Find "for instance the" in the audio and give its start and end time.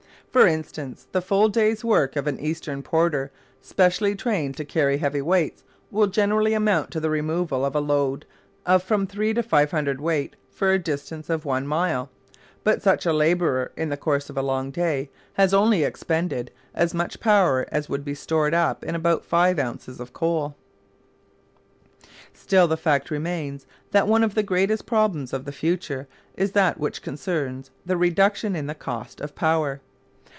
0.31-1.21